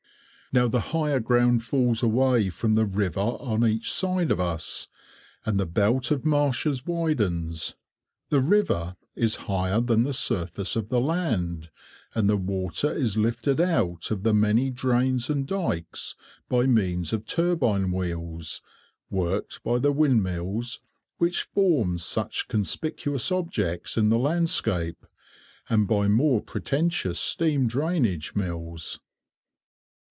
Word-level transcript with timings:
Now 0.53 0.67
the 0.67 0.81
higher 0.91 1.21
ground 1.21 1.63
falls 1.63 2.03
away 2.03 2.49
from 2.49 2.75
the 2.75 2.83
river 2.85 3.21
on 3.21 3.65
each 3.65 3.89
side 3.89 4.31
of 4.31 4.41
us, 4.41 4.89
and 5.45 5.57
the 5.57 5.65
belt 5.65 6.11
of 6.11 6.25
marshes 6.25 6.85
widens, 6.85 7.77
the 8.27 8.41
river 8.41 8.97
is 9.15 9.37
higher 9.47 9.79
than 9.79 10.03
the 10.03 10.11
surface 10.11 10.75
of 10.75 10.89
the 10.89 10.99
land, 10.99 11.69
and 12.13 12.29
the 12.29 12.35
water 12.35 12.91
is 12.93 13.15
lifted 13.15 13.61
out 13.61 14.11
of 14.11 14.23
the 14.23 14.33
many 14.33 14.69
drains 14.69 15.29
and 15.29 15.47
dykes 15.47 16.17
by 16.49 16.65
means 16.65 17.13
of 17.13 17.25
turbine 17.25 17.89
wheels, 17.89 18.61
worked 19.09 19.63
by 19.63 19.77
the 19.77 19.93
windmills 19.93 20.81
which 21.17 21.43
form 21.43 21.97
such 21.97 22.49
conspicuous 22.49 23.31
objects 23.31 23.95
in 23.95 24.09
the 24.09 24.19
landscape, 24.19 25.05
and 25.69 25.87
by 25.87 26.09
more 26.09 26.41
pretentious 26.41 27.21
steam 27.21 27.67
drainage 27.69 28.35
mills. 28.35 28.99